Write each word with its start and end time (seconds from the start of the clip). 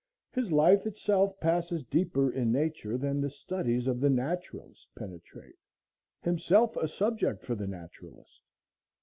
His 0.31 0.51
life 0.51 0.87
itself 0.87 1.39
passes 1.39 1.83
deeper 1.83 2.31
in 2.31 2.51
Nature 2.51 2.97
than 2.97 3.21
the 3.21 3.29
studies 3.29 3.85
of 3.85 3.99
the 3.99 4.09
naturalist 4.09 4.87
penetrate; 4.95 5.59
himself 6.23 6.75
a 6.75 6.87
subject 6.87 7.43
for 7.43 7.53
the 7.53 7.67
naturalist. 7.67 8.41